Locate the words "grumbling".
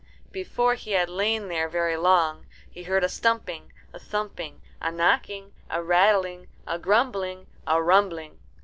6.79-7.45